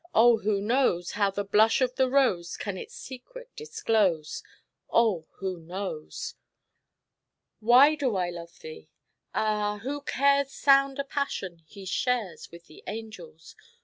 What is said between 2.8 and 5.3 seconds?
secret disclose? Oh,